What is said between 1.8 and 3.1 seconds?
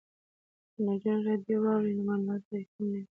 نو معلومات به یې کم نه وي.